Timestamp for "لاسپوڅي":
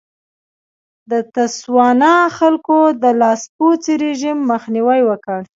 3.21-3.93